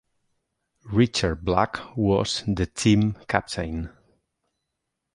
Richard 0.91 1.45
Black 1.45 1.77
was 1.95 2.43
the 2.47 2.65
team 2.65 3.17
captain. 3.27 3.91